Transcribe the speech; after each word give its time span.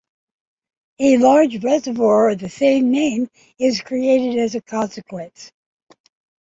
A 0.97 1.19
large 1.19 1.63
reservoir 1.63 2.31
of 2.31 2.39
the 2.39 2.49
same 2.49 2.89
name 2.89 3.27
is 3.59 3.81
created 3.81 4.39
as 4.39 4.55
a 4.55 4.61
consequence. 4.61 5.51